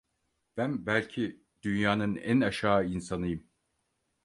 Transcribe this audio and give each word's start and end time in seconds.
Ben 0.57 0.85
belki 0.85 1.43
dünyanın 1.63 2.15
en 2.15 2.41
aşağı 2.41 2.85
insanıyım… 2.85 3.43